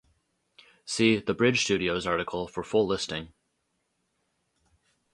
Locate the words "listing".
2.87-3.33